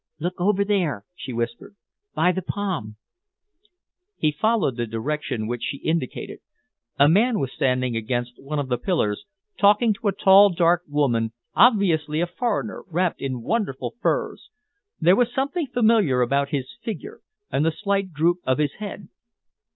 "Look 0.19 0.41
over 0.41 0.65
there," 0.65 1.05
she 1.13 1.31
whispered, 1.31 1.75
"by 2.15 2.31
the 2.31 2.41
palm." 2.41 2.95
He 4.17 4.31
followed 4.31 4.75
the 4.75 4.87
direction 4.87 5.45
which 5.45 5.61
she 5.61 5.77
indicated. 5.77 6.39
A 6.97 7.07
man 7.07 7.37
was 7.37 7.53
standing 7.53 7.95
against 7.95 8.41
one 8.41 8.57
of 8.57 8.67
the 8.67 8.79
pillars, 8.79 9.25
talking 9.59 9.93
to 9.93 10.07
a 10.07 10.11
tall, 10.11 10.49
dark 10.49 10.81
woman, 10.87 11.33
obviously 11.53 12.19
a 12.19 12.25
foreigner, 12.25 12.83
wrapped 12.87 13.21
in 13.21 13.43
wonderful 13.43 13.93
furs. 14.01 14.49
There 14.99 15.15
was 15.15 15.31
something 15.35 15.67
familiar 15.67 16.21
about 16.23 16.49
his 16.49 16.67
figure 16.83 17.21
and 17.51 17.63
the 17.63 17.71
slight 17.71 18.11
droop 18.11 18.39
of 18.43 18.57
his 18.57 18.73
head. 18.79 19.07